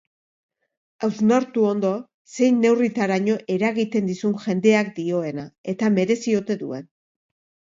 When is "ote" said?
6.41-6.59